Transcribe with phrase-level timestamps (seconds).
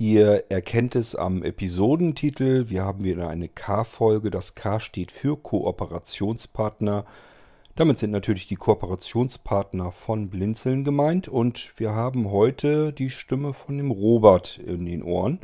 [0.00, 2.70] Ihr erkennt es am Episodentitel.
[2.70, 4.30] Wir haben wieder eine K-Folge.
[4.30, 7.04] Das K steht für Kooperationspartner.
[7.74, 11.26] Damit sind natürlich die Kooperationspartner von Blinzeln gemeint.
[11.26, 15.40] Und wir haben heute die Stimme von dem Robert in den Ohren.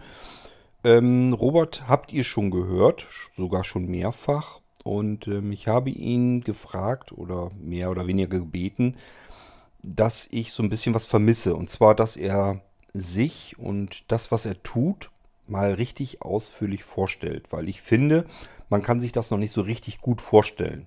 [0.84, 3.04] Ähm, Robert habt ihr schon gehört,
[3.36, 4.60] sogar schon mehrfach.
[4.84, 8.98] Und ähm, ich habe ihn gefragt oder mehr oder weniger gebeten,
[9.82, 11.56] dass ich so ein bisschen was vermisse.
[11.56, 12.62] Und zwar, dass er
[12.94, 15.10] sich und das, was er tut,
[15.46, 17.46] mal richtig ausführlich vorstellt.
[17.50, 18.24] Weil ich finde,
[18.70, 20.86] man kann sich das noch nicht so richtig gut vorstellen.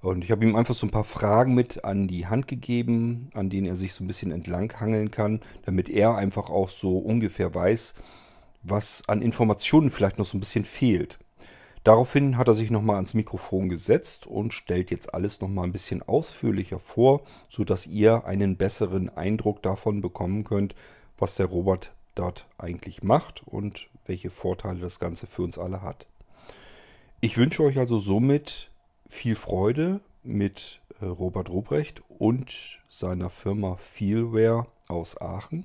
[0.00, 3.50] Und ich habe ihm einfach so ein paar Fragen mit an die Hand gegeben, an
[3.50, 7.94] denen er sich so ein bisschen entlanghangeln kann, damit er einfach auch so ungefähr weiß,
[8.62, 11.18] was an Informationen vielleicht noch so ein bisschen fehlt.
[11.84, 16.02] Daraufhin hat er sich nochmal ans Mikrofon gesetzt und stellt jetzt alles nochmal ein bisschen
[16.02, 20.74] ausführlicher vor, sodass ihr einen besseren Eindruck davon bekommen könnt,
[21.18, 26.06] was der Robot dort eigentlich macht und welche Vorteile das Ganze für uns alle hat.
[27.20, 28.70] Ich wünsche euch also somit
[29.08, 35.64] viel Freude mit äh, Robert Ruprecht und seiner Firma Feelware aus Aachen.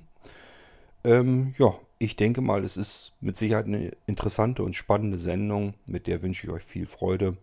[1.04, 6.06] Ähm, ja, ich denke mal, es ist mit Sicherheit eine interessante und spannende Sendung, mit
[6.06, 7.36] der wünsche ich euch viel Freude.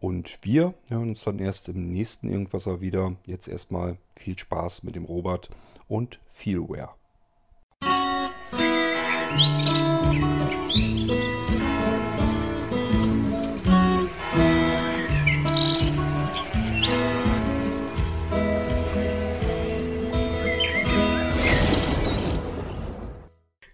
[0.00, 3.16] Und wir hören uns dann erst im nächsten Irgendwasser wieder.
[3.26, 5.50] Jetzt erstmal viel Spaß mit dem Robert
[5.88, 6.94] und Feelware.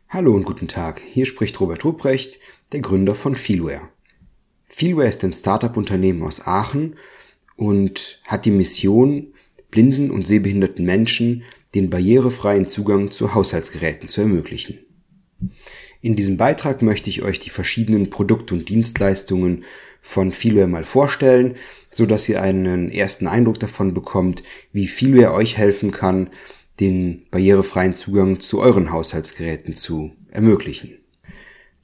[0.09, 2.39] Hallo und guten Tag, hier spricht Robert Ruprecht,
[2.73, 3.89] der Gründer von Feelware.
[4.67, 6.97] Feelware ist ein Startup-Unternehmen aus Aachen
[7.57, 9.35] und hat die Mission,
[9.71, 14.86] blinden und sehbehinderten Menschen den barrierefreien Zugang zu Haushaltsgeräten zu ermöglichen.
[16.01, 19.65] In diesem Beitrag möchte ich euch die verschiedenen Produkte und Dienstleistungen
[20.01, 21.57] von Feelware mal vorstellen,
[21.91, 24.43] so dass ihr einen ersten Eindruck davon bekommt,
[24.73, 26.31] wie Feelware euch helfen kann,
[26.79, 30.99] den barrierefreien Zugang zu euren Haushaltsgeräten zu ermöglichen.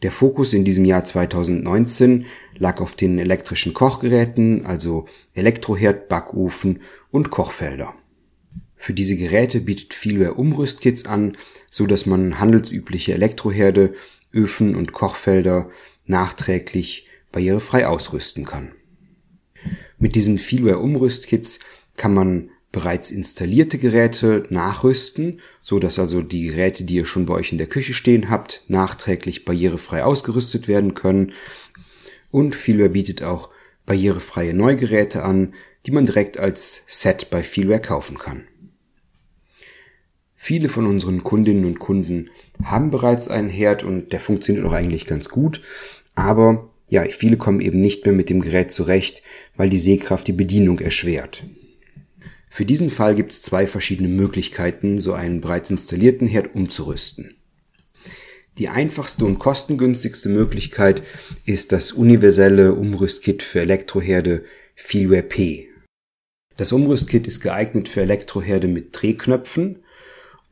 [0.02, 2.26] Der Fokus in diesem Jahr 2019
[2.58, 6.80] lag auf den elektrischen Kochgeräten, also Elektroherd, Backofen
[7.10, 7.94] und Kochfelder.
[8.82, 11.36] Für diese Geräte bietet Feelware Umrüstkits an,
[11.70, 13.94] so dass man handelsübliche Elektroherde,
[14.34, 15.70] Öfen und Kochfelder
[16.06, 18.72] nachträglich barrierefrei ausrüsten kann.
[20.00, 21.60] Mit diesen Feelware Umrüstkits
[21.96, 27.34] kann man bereits installierte Geräte nachrüsten, so dass also die Geräte, die ihr schon bei
[27.34, 31.34] euch in der Küche stehen habt, nachträglich barrierefrei ausgerüstet werden können.
[32.32, 33.48] Und Feelware bietet auch
[33.86, 35.54] barrierefreie Neugeräte an,
[35.86, 38.48] die man direkt als Set bei Feelware kaufen kann.
[40.44, 42.28] Viele von unseren Kundinnen und Kunden
[42.64, 45.62] haben bereits einen Herd und der funktioniert auch eigentlich ganz gut.
[46.16, 49.22] Aber ja, viele kommen eben nicht mehr mit dem Gerät zurecht,
[49.56, 51.44] weil die Sehkraft die Bedienung erschwert.
[52.50, 57.36] Für diesen Fall gibt es zwei verschiedene Möglichkeiten, so einen bereits installierten Herd umzurüsten.
[58.58, 61.04] Die einfachste und kostengünstigste Möglichkeit
[61.44, 64.42] ist das universelle Umrüstkit für Elektroherde
[64.74, 65.68] Feelware P.
[66.56, 69.81] Das Umrüstkit ist geeignet für Elektroherde mit Drehknöpfen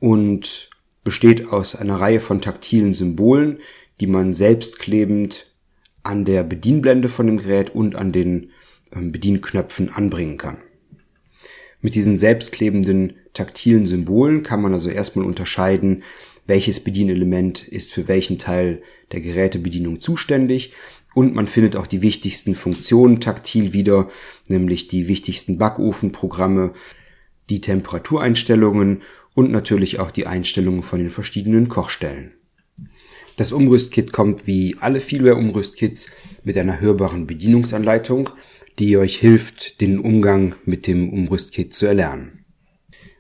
[0.00, 0.70] und
[1.04, 3.58] besteht aus einer Reihe von taktilen Symbolen,
[4.00, 5.54] die man selbstklebend
[6.02, 8.50] an der Bedienblende von dem Gerät und an den
[8.92, 10.58] ähm, Bedienknöpfen anbringen kann.
[11.82, 16.02] Mit diesen selbstklebenden taktilen Symbolen kann man also erstmal unterscheiden,
[16.46, 18.82] welches Bedienelement ist für welchen Teil
[19.12, 20.72] der Gerätebedienung zuständig
[21.14, 24.08] und man findet auch die wichtigsten Funktionen taktil wieder,
[24.48, 26.72] nämlich die wichtigsten Backofenprogramme,
[27.48, 29.02] die Temperatureinstellungen
[29.40, 32.34] und natürlich auch die Einstellungen von den verschiedenen Kochstellen.
[33.38, 36.08] Das Umrüstkit kommt wie alle Feelware-Umrüstkits
[36.44, 38.28] mit einer hörbaren Bedienungsanleitung,
[38.78, 42.44] die euch hilft, den Umgang mit dem Umrüstkit zu erlernen.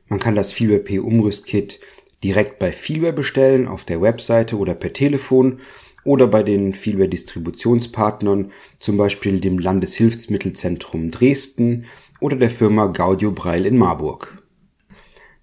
[0.08, 1.80] Man kann das Feelware P Umrüstkit
[2.22, 5.60] direkt bei Feelware bestellen, auf der Webseite oder per Telefon
[6.04, 11.86] oder bei den Feelware Distributionspartnern, zum Beispiel dem Landeshilfsmittelzentrum Dresden
[12.20, 14.39] oder der Firma Gaudio Breil in Marburg.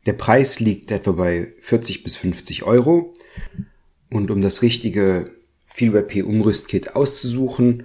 [0.08, 3.14] Der Preis liegt etwa bei 40 bis 50 Euro.
[4.10, 5.32] Und um das richtige
[5.68, 7.84] Feelware P Umrüstkit auszusuchen,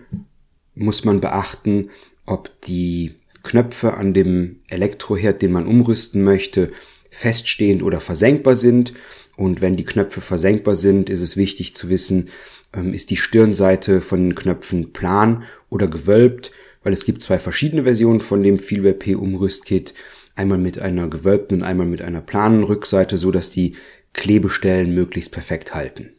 [0.77, 1.91] muss man beachten,
[2.25, 6.71] ob die Knöpfe an dem Elektroherd, den man umrüsten möchte,
[7.11, 8.95] feststehend oder versenkbar sind.
[9.37, 12.29] Und wenn die Knöpfe versenkbar sind, ist es wichtig zu wissen,
[12.73, 16.53] ähm, ist die Stirnseite von den Knöpfen plan oder gewölbt,
[16.85, 19.93] weil es gibt zwei verschiedene Versionen von dem Feelware P Umrüstkit
[20.35, 23.75] einmal mit einer gewölbten und einmal mit einer planen Rückseite, so dass die
[24.13, 26.11] Klebestellen möglichst perfekt halten.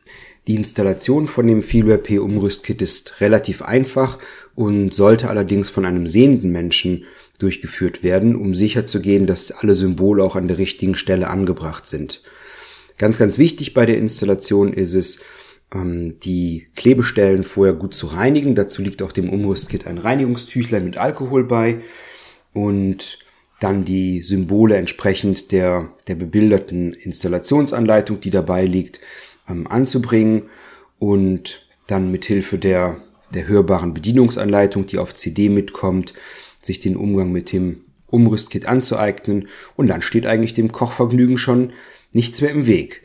[0.48, 4.20] Die Installation von dem Feelware P Umrüstkit ist relativ einfach
[4.56, 7.06] und sollte allerdings von einem sehenden Menschen
[7.40, 12.22] durchgeführt werden, um sicherzugehen, dass alle Symbole auch an der richtigen Stelle angebracht sind.
[12.98, 15.20] Ganz, ganz wichtig bei der Installation ist es,
[15.74, 18.54] ähm, die Klebestellen vorher gut zu reinigen.
[18.54, 21.80] Dazu liegt auch dem Umrüstkit ein Reinigungstüchlein mit Alkohol bei
[22.54, 23.20] und
[23.64, 29.00] dann die Symbole entsprechend der, der bebilderten Installationsanleitung, die dabei liegt,
[29.48, 30.44] ähm, anzubringen
[31.00, 32.98] und dann mit Hilfe der,
[33.34, 36.14] der hörbaren Bedienungsanleitung, die auf CD mitkommt,
[36.62, 41.72] sich den Umgang mit dem Umrüstkit anzueignen und dann steht eigentlich dem Kochvergnügen schon
[42.12, 43.02] nichts mehr im Weg.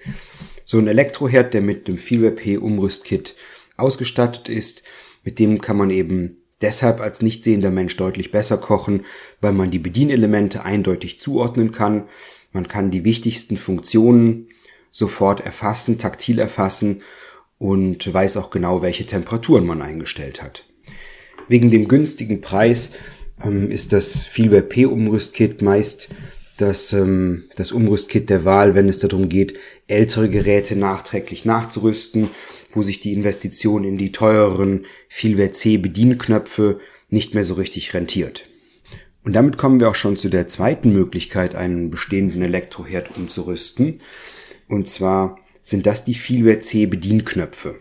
[0.64, 3.37] So ein Elektroherd, der mit dem Feelware P Umrüstkit
[3.76, 4.82] ausgestattet ist,
[5.22, 9.05] mit dem kann man eben deshalb als nicht sehender Mensch deutlich besser kochen,
[9.40, 12.05] weil man die Bedienelemente eindeutig zuordnen kann.
[12.52, 14.49] Man kann die wichtigsten Funktionen
[14.90, 17.02] sofort erfassen, taktil erfassen
[17.58, 20.64] und weiß auch genau, welche Temperaturen man eingestellt hat.
[21.49, 22.93] Wegen dem günstigen Preis
[23.44, 26.08] ähm, ist das Feelware P Umrüstkit meist
[26.58, 29.54] das, ähm, das Umrüstkit der Wahl, wenn es darum geht,
[29.87, 32.31] ältere Geräte nachträglich nachzurüsten,
[32.78, 36.78] wo sich die Investition in die teureren Feelware C Bedienknöpfe
[37.08, 38.48] nicht mehr so richtig rentiert.
[39.25, 44.00] Und damit kommen wir auch schon zu der zweiten Möglichkeit, einen bestehenden Elektroherd umzurüsten.
[44.69, 47.80] Und zwar sind das die Feelware C Bedienknöpfe.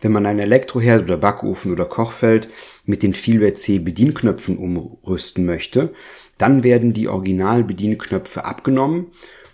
[0.00, 2.48] Wenn man einen Elektroherd oder Backofen oder Kochfeld
[2.84, 5.92] mit den Feelware C Bedienknöpfen umrüsten möchte,
[6.38, 9.08] dann werden die Original-Bedienknöpfe abgenommen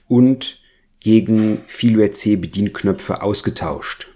[0.06, 0.60] und
[1.00, 4.10] gegen Feelware C Bedienknöpfe ausgetauscht.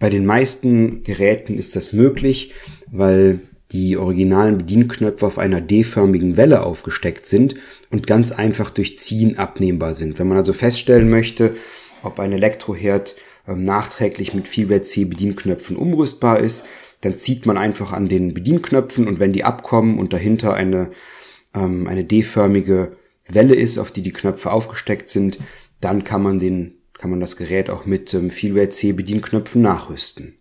[0.00, 2.52] Bei den meisten Geräten ist das möglich,
[2.90, 3.38] weil
[3.70, 7.54] die originalen Bedienknöpfe auf einer D-förmigen Welle aufgesteckt sind
[7.90, 10.18] und ganz einfach durch Ziehen abnehmbar sind.
[10.18, 11.54] Wenn man also feststellen möchte,
[12.02, 13.14] ob ein Elektroherd
[13.46, 16.64] ähm, nachträglich mit Feelware C Bedienknöpfen umrüstbar ist,
[17.02, 20.90] dann zieht man einfach an den Bedienknöpfen und wenn die abkommen und dahinter eine
[21.54, 22.96] ähm, eine D-förmige
[23.28, 25.38] Welle ist, auf die die Knöpfe aufgesteckt sind,
[25.80, 30.34] dann kann man den, kann man das Gerät auch mit ähm, Feelware C Bedienknöpfen nachrüsten.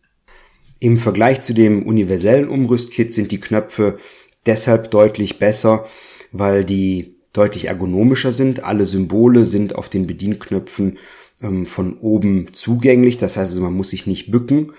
[0.82, 3.98] Im Vergleich zu dem universellen Umrüstkit sind die Knöpfe
[4.46, 5.86] deshalb deutlich besser,
[6.34, 8.62] weil die deutlich ergonomischer sind.
[8.62, 10.98] Alle Symbole sind auf den Bedienknöpfen
[11.42, 13.16] ähm, von oben zugänglich.
[13.16, 14.74] Das heißt, man muss sich nicht bücken.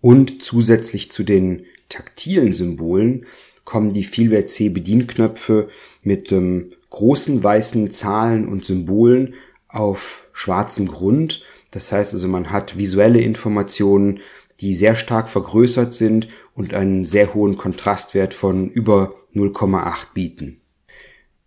[0.00, 3.26] Und zusätzlich zu den taktilen Symbolen
[3.66, 5.68] kommen die Feelware C Bedienknöpfe
[6.02, 9.34] mit ähm, großen weißen Zahlen und Symbolen
[9.68, 11.42] auf schwarzem Grund.
[11.70, 14.20] Das heißt also, man hat visuelle Informationen,
[14.60, 20.60] die sehr stark vergrößert sind und einen sehr hohen Kontrastwert von über 0,8 bieten.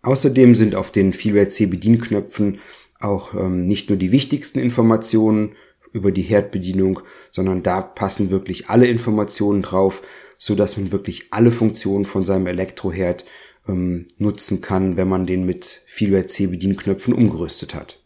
[0.02, 2.60] Außerdem sind auf den Feelware C Bedienknöpfen
[2.98, 5.52] auch ähm, nicht nur die wichtigsten Informationen
[5.92, 10.02] über die Herdbedienung, sondern da passen wirklich alle Informationen drauf,
[10.38, 13.24] so dass man wirklich alle Funktionen von seinem Elektroherd
[13.68, 18.01] ähm, nutzen kann, wenn man den mit Feelware C Bedienknöpfen umgerüstet hat.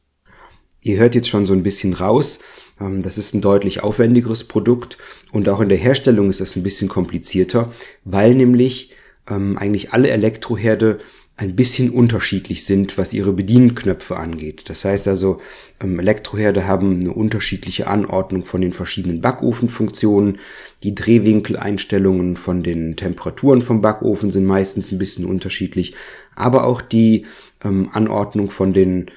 [0.87, 2.39] Ihr hört jetzt schon so ein bisschen raus,
[2.81, 4.99] ähm, das ist ein deutlich aufwendigeres Produkt
[5.33, 7.73] und auch in der Herstellung ist das ein bisschen komplizierter,
[8.05, 8.93] weil nämlich
[9.29, 11.01] ähm, eigentlich alle Elektroherde
[11.37, 14.71] ein bisschen unterschiedlich sind, was ihre Bedienknöpfe angeht.
[14.71, 15.41] Das heißt also,
[15.81, 20.39] ähm, Elektroherde haben eine unterschiedliche Anordnung von den verschiedenen Backofenfunktionen.
[20.85, 25.95] Die Drehwinkeleinstellungen von den Temperaturen vom Backofen sind meistens ein bisschen unterschiedlich,
[26.37, 27.27] aber auch die
[27.65, 29.11] ähm, Anordnung von den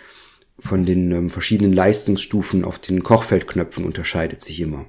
[0.62, 4.86] von den ähm, verschiedenen Leistungsstufen auf den Kochfeldknöpfen unterscheidet sich immer.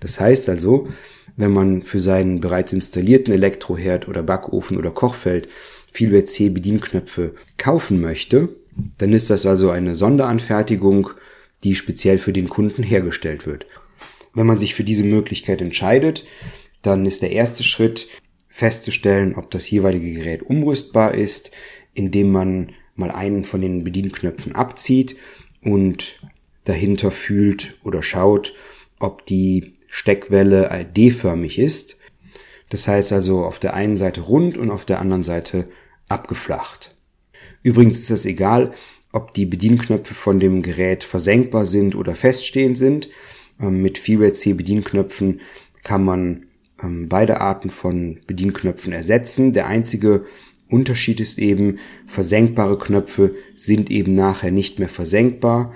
[0.00, 0.88] Das heißt also,
[1.36, 5.48] wenn man für seinen bereits installierten Elektroherd oder Backofen oder Kochfeld
[5.92, 8.50] Feelware C Bedienknöpfe kaufen möchte,
[8.98, 11.10] dann ist das also eine Sonderanfertigung,
[11.64, 13.66] die speziell für den Kunden hergestellt wird.
[14.34, 16.24] Wenn man sich für diese Möglichkeit entscheidet,
[16.82, 18.08] dann ist der erste Schritt
[18.48, 21.50] festzustellen, ob das jeweilige Gerät umrüstbar ist,
[21.94, 25.16] indem man mal einen von den Bedienknöpfen abzieht
[25.62, 26.20] und
[26.64, 28.54] dahinter fühlt oder schaut,
[29.00, 31.96] ob die Steckwelle D-förmig ist.
[32.68, 35.68] Das heißt also auf der einen Seite rund und auf der anderen Seite
[36.08, 36.94] abgeflacht.
[37.62, 38.72] Übrigens ist es egal,
[39.12, 43.08] ob die Bedienknöpfe von dem Gerät versenkbar sind oder feststehend sind.
[43.60, 45.40] Ähm, mit Feelware C Bedienknöpfen
[45.82, 46.46] kann man
[46.82, 49.52] ähm, beide Arten von Bedienknöpfen ersetzen.
[49.52, 50.26] Der einzige
[50.70, 55.74] Unterschied ist eben, versenkbare Knöpfe sind eben nachher nicht mehr versenkbar,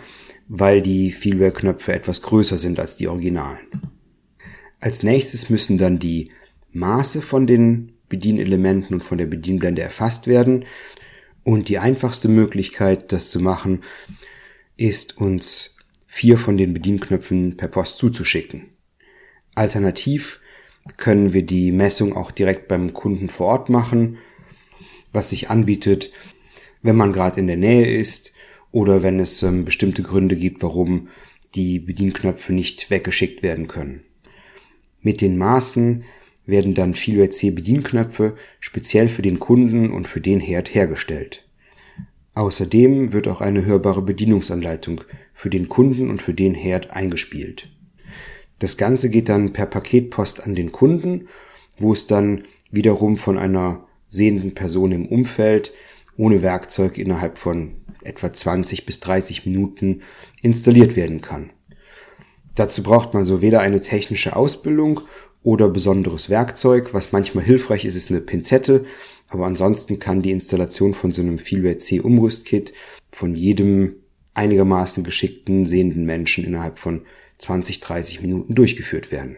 [0.48, 3.92] weil die Feelware-Knöpfe etwas größer sind als die Originalen.
[4.80, 6.30] Als nächstes müssen dann die
[6.72, 10.64] Maße von den Bedienelementen und von der Bedienblende erfasst werden.
[11.42, 13.82] Und die einfachste Möglichkeit, das zu machen,
[14.76, 18.66] ist uns vier von den Bedienknöpfen per Post zuzuschicken.
[19.54, 20.40] Alternativ
[20.96, 24.18] können wir die Messung auch direkt beim Kunden vor Ort machen,
[25.14, 26.11] was sich anbietet,
[26.83, 28.33] wenn man gerade in der Nähe ist
[28.71, 31.09] oder wenn es ähm, bestimmte Gründe gibt, warum
[31.54, 34.02] die Bedienknöpfe nicht weggeschickt werden können.
[35.00, 36.04] Mit den Maßen
[36.47, 41.49] werden dann Philware C Bedienknöpfe speziell für den Kunden und für den Herd hergestellt.
[42.35, 45.02] Außerdem wird auch eine hörbare Bedienungsanleitung
[45.33, 47.71] für den Kunden und für den Herd eingespielt.
[48.59, 51.28] Das Ganze geht dann per Paketpost an den Kunden,
[51.78, 55.73] wo es dann wiederum von einer sehenden Person im Umfeld
[56.16, 60.02] ohne Werkzeug innerhalb von etwa 20 bis 30 Minuten
[60.42, 61.50] installiert werden kann.
[62.54, 65.00] Dazu braucht man so weder eine technische Ausbildung
[65.42, 66.94] oder besonderes Werkzeug.
[66.94, 68.85] Was manchmal hilfreich ist, ist eine Pinzette.
[69.28, 72.73] Aber ansonsten kann die Installation von so einem Feelware C Umrüstkit
[73.11, 73.97] von jedem
[74.35, 77.02] einigermaßen geschickten sehenden Menschen innerhalb von
[77.38, 79.37] 20, 30 Minuten durchgeführt werden.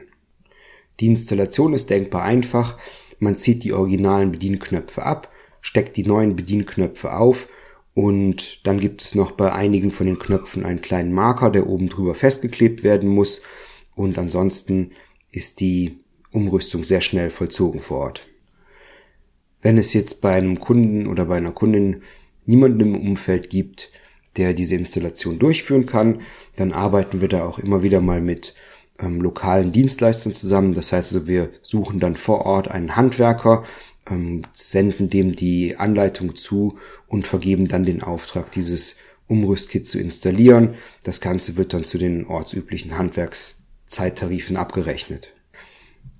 [1.00, 2.78] Die Installation ist denkbar einfach.
[3.18, 5.30] Man zieht die originalen Bedienknöpfe ab,
[5.60, 7.48] steckt die neuen Bedienknöpfe auf
[7.94, 11.88] und dann gibt es noch bei einigen von den Knöpfen einen kleinen Marker, der oben
[11.88, 13.42] drüber festgeklebt werden muss
[13.94, 14.92] und ansonsten
[15.30, 15.98] ist die
[16.30, 18.28] Umrüstung sehr schnell vollzogen vor Ort.
[19.62, 22.02] Wenn es jetzt bei einem Kunden oder bei einer Kundin
[22.44, 23.90] niemanden im Umfeld gibt,
[24.36, 26.20] der diese Installation durchführen kann,
[26.56, 28.54] dann arbeiten wir da auch immer wieder mal mit
[29.00, 30.74] ähm, lokalen Dienstleistern zusammen.
[30.74, 33.64] Das heißt also, wir suchen dann vor Ort einen Handwerker,
[34.08, 38.96] ähm, senden dem die Anleitung zu und vergeben dann den Auftrag, dieses
[39.28, 40.74] Umrüstkit zu installieren.
[41.02, 45.32] Das Ganze wird dann zu den ortsüblichen Handwerkszeittarifen abgerechnet.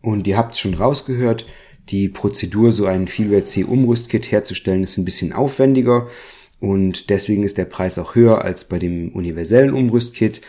[0.03, 1.47] Und ihr habt schon rausgehört,
[1.89, 6.09] die Prozedur, so ein Feelware C Umrüstkit herzustellen, ist ein bisschen aufwendiger
[6.59, 10.41] und deswegen ist der Preis auch höher als bei dem universellen Umrüstkit.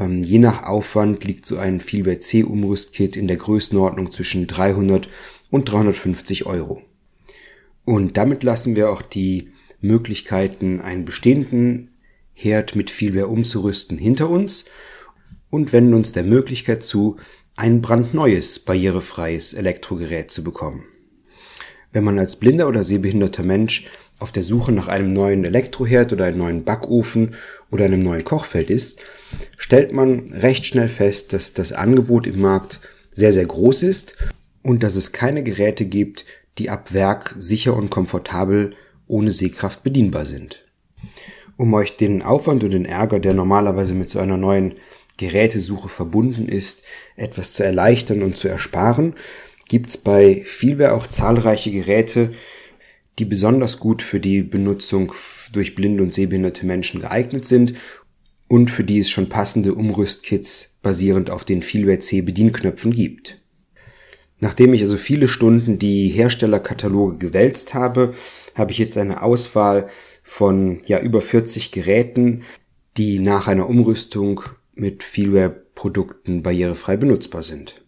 [0.00, 5.08] Ähm, je nach Aufwand liegt so ein Feelware C Umrüstkit in der Größenordnung zwischen 300
[5.50, 6.82] und 350 Euro.
[7.84, 11.90] Und damit lassen wir auch die Möglichkeiten, einen bestehenden
[12.32, 14.64] Herd mit Feelware umzurüsten hinter uns
[15.50, 17.16] und wenden uns der Möglichkeit zu,
[17.56, 20.84] ein brandneues, barrierefreies Elektrogerät zu bekommen.
[21.92, 23.86] Wenn man als blinder oder sehbehinderter Mensch
[24.18, 27.34] auf der Suche nach einem neuen Elektroherd oder einem neuen Backofen
[27.70, 29.00] oder einem neuen Kochfeld ist,
[29.60, 32.80] stellt man recht schnell fest, dass das Angebot im Markt
[33.12, 34.16] sehr, sehr groß ist
[34.62, 36.24] und dass es keine Geräte gibt,
[36.56, 38.74] die ab Werk sicher und komfortabel
[39.06, 40.64] ohne Sehkraft bedienbar sind.
[41.58, 44.76] Um euch den Aufwand und den Ärger, der normalerweise mit so einer neuen
[45.18, 46.82] Gerätesuche verbunden ist,
[47.16, 49.14] etwas zu erleichtern und zu ersparen,
[49.68, 52.32] gibt's bei Vielware auch zahlreiche Geräte,
[53.18, 55.12] die besonders gut für die Benutzung
[55.52, 57.74] durch blinde und sehbehinderte Menschen geeignet sind
[58.50, 63.40] und für die es schon passende Umrüstkits basierend auf den Feelware C Bedienknöpfen gibt.
[64.40, 68.12] Nachdem ich also viele Stunden die Herstellerkataloge gewälzt habe,
[68.56, 69.88] habe ich jetzt eine Auswahl
[70.24, 72.42] von ja über 40 Geräten,
[72.96, 74.42] die nach einer Umrüstung
[74.74, 77.80] mit Feelware-Produkten barrierefrei benutzbar sind.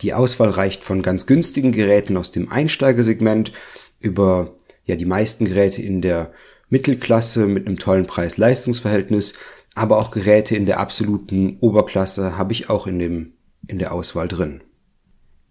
[0.00, 3.52] Die Auswahl reicht von ganz günstigen Geräten aus dem Einsteigersegment
[4.00, 6.32] über ja die meisten Geräte in der
[6.68, 9.34] Mittelklasse mit einem tollen Preis-Leistungs-Verhältnis,
[9.74, 13.32] aber auch Geräte in der absoluten Oberklasse habe ich auch in dem
[13.66, 14.62] in der Auswahl drin.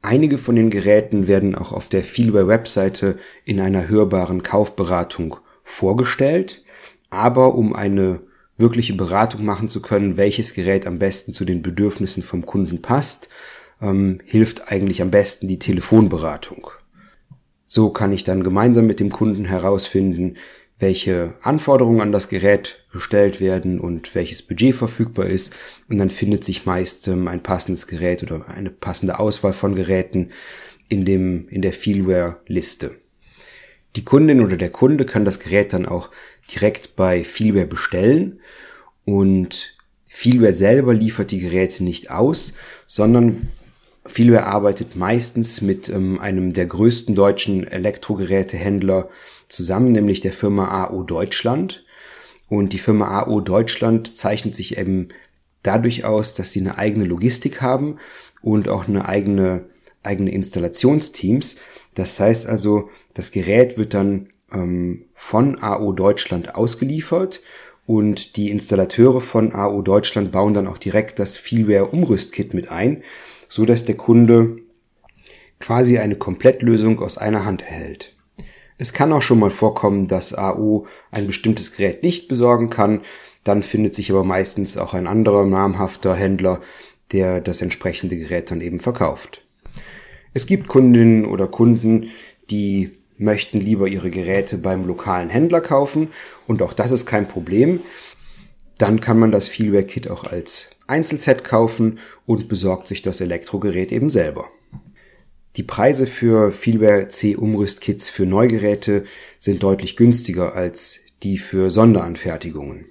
[0.01, 6.63] Einige von den Geräten werden auch auf der Feelware-Webseite in einer hörbaren Kaufberatung vorgestellt,
[7.09, 8.21] aber um eine
[8.57, 13.29] wirkliche Beratung machen zu können, welches Gerät am besten zu den Bedürfnissen vom Kunden passt,
[13.81, 16.69] ähm, hilft eigentlich am besten die Telefonberatung.
[17.67, 20.35] So kann ich dann gemeinsam mit dem Kunden herausfinden,
[20.83, 25.53] welche Anforderungen an das Gerät gestellt werden und welches Budget verfügbar ist.
[25.87, 30.31] Und dann findet sich meist ähm, ein passendes Gerät oder eine passende Auswahl von Geräten
[30.89, 32.91] in dem, in der Feelware-Liste.
[33.95, 36.09] Die Kundin oder der Kunde kann das Gerät dann auch
[36.53, 38.41] direkt bei Feelware bestellen
[39.05, 42.55] und Feelware selber liefert die Geräte nicht aus,
[42.87, 43.47] sondern
[44.05, 49.07] Feelware arbeitet meistens mit ähm, einem der größten deutschen Elektrogerätehändler
[49.53, 51.85] zusammen, nämlich der Firma AO Deutschland.
[52.49, 55.09] Und die Firma AO Deutschland zeichnet sich eben
[55.63, 57.97] dadurch aus, dass sie eine eigene Logistik haben
[58.41, 59.65] und auch eine eigene,
[60.03, 61.55] eigene Installationsteams.
[61.95, 67.41] Das heißt also, das Gerät wird dann ähm, von AO Deutschland ausgeliefert
[67.85, 73.03] und die Installateure von AO Deutschland bauen dann auch direkt das Feelware Umrüstkit mit ein
[73.53, 74.57] so dass der Kunde
[75.59, 78.15] quasi eine Komplettlösung aus einer Hand erhält.
[78.77, 83.01] Es kann auch schon mal vorkommen, dass AO ein bestimmtes Gerät nicht besorgen kann.
[83.43, 86.61] Dann findet sich aber meistens auch ein anderer namhafter Händler,
[87.11, 89.45] der das entsprechende Gerät dann eben verkauft.
[90.33, 92.09] Es gibt Kundinnen oder Kunden,
[92.49, 96.09] die möchten lieber ihre Geräte beim lokalen Händler kaufen
[96.47, 97.81] und auch das ist kein Problem.
[98.79, 103.91] Dann kann man das Feelware Kit auch als Einzelset kaufen und besorgt sich das Elektrogerät
[103.91, 104.47] eben selber.
[105.55, 109.03] Die Preise für Feelware C Umrüstkits für Neugeräte
[109.37, 112.85] sind deutlich günstiger als die für Sonderanfertigungen.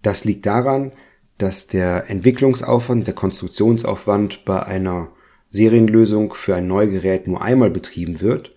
[0.00, 0.92] Das liegt daran,
[1.38, 5.10] dass der Entwicklungsaufwand, der Konstruktionsaufwand bei einer
[5.48, 8.54] Serienlösung für ein Neugerät nur einmal betrieben wird,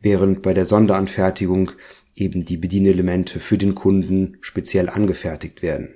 [0.00, 1.70] während bei der Sonderanfertigung
[2.16, 5.94] eben die Bedienelemente für den Kunden speziell angefertigt werden.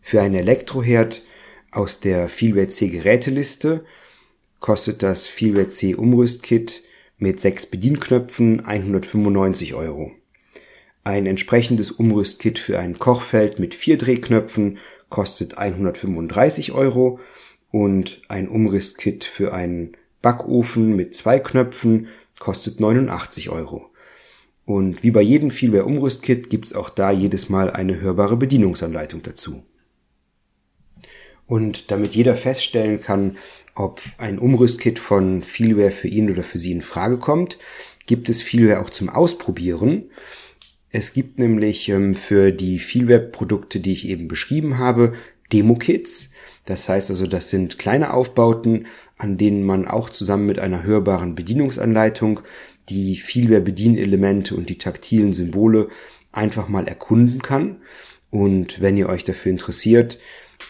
[0.00, 1.22] Für einen Elektroherd
[1.70, 3.84] aus der Feelware C Geräteliste
[4.60, 6.82] kostet das Feelware C Umrüstkit
[7.16, 10.12] mit sechs Bedienknöpfen 195 Euro.
[11.04, 17.18] Ein entsprechendes Umrüstkit für ein Kochfeld mit vier Drehknöpfen kostet 135 Euro
[17.70, 23.90] und ein Umrüstkit für einen Backofen mit zwei Knöpfen kostet 89 Euro.
[24.64, 29.62] Und wie bei jedem Feelware Umrüstkit gibt's auch da jedes Mal eine hörbare Bedienungsanleitung dazu.
[31.46, 33.38] Und damit jeder feststellen kann,
[33.78, 37.58] ob ein Umrüstkit von Feelware für ihn oder für sie in Frage kommt,
[38.06, 40.10] gibt es Feelware auch zum Ausprobieren.
[40.90, 45.12] Es gibt nämlich ähm, für die Feelware-Produkte, die ich eben beschrieben habe,
[45.52, 46.30] Demo-Kits.
[46.64, 51.34] Das heißt also, das sind kleine Aufbauten, an denen man auch zusammen mit einer hörbaren
[51.34, 52.40] Bedienungsanleitung
[52.88, 55.88] die Feelware-Bedienelemente und die taktilen Symbole
[56.32, 57.82] einfach mal erkunden kann.
[58.30, 60.18] Und wenn ihr euch dafür interessiert,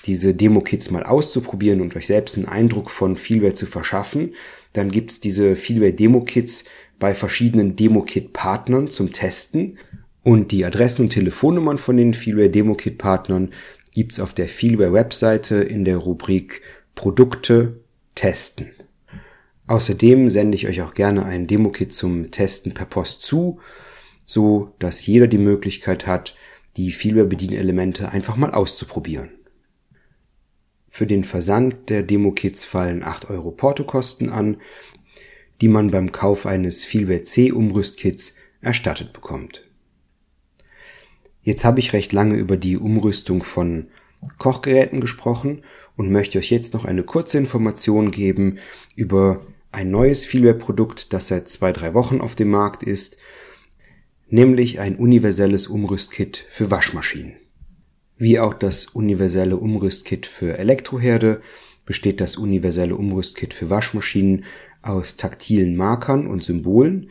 [0.08, 4.34] diese Demo-Kits mal auszuprobieren und euch selbst einen Eindruck von Feelware zu verschaffen,
[4.72, 6.64] dann gibt's diese Feelware Demo-Kits
[6.98, 9.78] bei verschiedenen Demo-Kit-Partnern zum Testen.
[10.24, 13.50] Und die Adressen und Telefonnummern von den Feelware Demo-Kit-Partnern
[13.94, 16.62] gibt's auf der Feelware-Webseite in der Rubrik
[16.94, 17.80] Produkte
[18.14, 18.70] testen.
[19.68, 23.60] Außerdem sende ich euch auch gerne ein Demo-Kit zum Testen per Post zu,
[24.24, 26.34] so dass jeder die Möglichkeit hat,
[26.76, 29.30] die Feelware-Bedienelemente einfach mal auszuprobieren.
[30.98, 34.56] Für den Versand der Demo-Kits fallen 8 Euro Portokosten an,
[35.60, 39.62] die man beim Kauf eines Feelware C Umrüstkits erstattet bekommt.
[41.40, 43.86] Jetzt habe ich recht lange über die Umrüstung von
[44.38, 45.62] Kochgeräten gesprochen
[45.94, 48.58] und möchte euch jetzt noch eine kurze Information geben
[48.96, 53.18] über ein neues Feelware-Produkt, das seit zwei, drei Wochen auf dem Markt ist,
[54.30, 57.36] nämlich ein universelles Umrüstkit für Waschmaschinen.
[58.18, 61.40] Wie auch das universelle Umrüstkit für Elektroherde
[61.86, 64.44] besteht das universelle Umrüstkit für Waschmaschinen
[64.82, 67.10] aus taktilen Markern und Symbolen,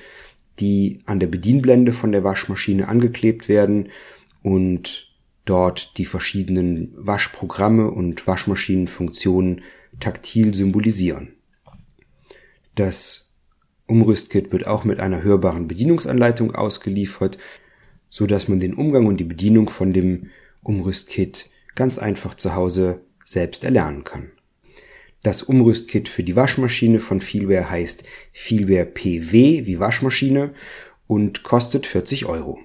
[0.59, 3.89] die an der Bedienblende von der Waschmaschine angeklebt werden
[4.43, 5.13] und
[5.45, 9.61] dort die verschiedenen Waschprogramme und Waschmaschinenfunktionen
[10.01, 11.35] taktil symbolisieren.
[12.75, 13.37] Das
[13.87, 17.37] Umrüstkit wird auch mit einer hörbaren Bedienungsanleitung ausgeliefert,
[18.09, 20.27] so dass man den Umgang und die Bedienung von dem
[20.67, 24.31] Umrüstkit ganz einfach zu Hause selbst erlernen kann.
[25.23, 28.03] Das Umrüstkit für die Waschmaschine von Feelware heißt
[28.33, 30.53] Feelware PW wie Waschmaschine
[31.07, 32.59] und kostet 40 Euro.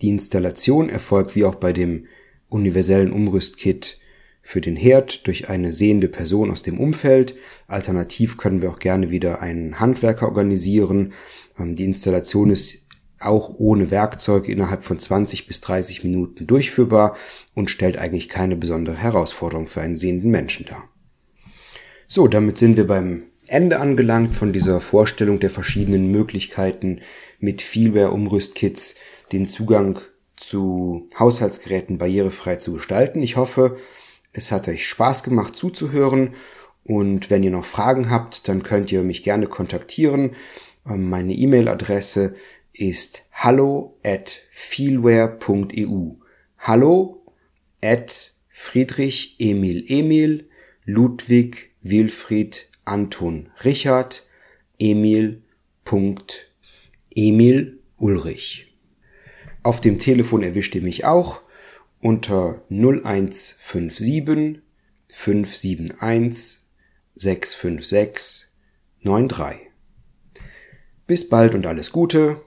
[0.00, 2.06] Die Installation erfolgt wie auch bei dem
[2.48, 3.98] universellen Umrüstkit
[4.42, 7.34] für den Herd durch eine sehende Person aus dem Umfeld.
[7.66, 11.14] Alternativ können wir auch gerne wieder einen Handwerker organisieren.
[11.58, 12.83] Ähm, die Installation ist
[13.24, 17.16] auch ohne Werkzeug innerhalb von 20 bis 30 Minuten durchführbar
[17.54, 20.84] und stellt eigentlich keine besondere Herausforderung für einen sehenden Menschen dar.
[22.06, 27.00] So, damit sind wir beim Ende angelangt von dieser Vorstellung der verschiedenen Möglichkeiten
[27.40, 28.94] mit Feelware-Umrüstkits
[29.32, 30.00] den Zugang
[30.36, 33.22] zu Haushaltsgeräten barrierefrei zu gestalten.
[33.22, 33.76] Ich hoffe,
[34.32, 36.34] es hat euch Spaß gemacht zuzuhören
[36.84, 40.32] und wenn ihr noch Fragen habt, dann könnt ihr mich gerne kontaktieren.
[40.86, 42.34] Ähm, meine E-Mail-Adresse
[42.74, 46.16] ist hallo at feelware.eu.
[46.58, 47.24] Hallo
[47.82, 50.48] at Friedrich Emil Emil
[50.84, 54.26] Ludwig Wilfried Anton Richard
[54.78, 55.42] Emil.
[57.14, 58.74] Emil Ulrich.
[59.62, 61.42] Auf dem Telefon erwischt ihr mich auch
[62.00, 64.62] unter 0157
[65.12, 66.64] 571
[67.14, 68.48] 656
[69.04, 69.70] 93.
[71.06, 72.40] Bis bald und alles Gute,